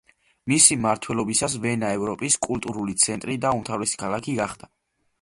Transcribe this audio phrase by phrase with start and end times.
[0.51, 4.77] მისი მმართველობისას ვენა ევროპის კულტურული ცენტრი და უმთავრესი ქალაქი გახდა.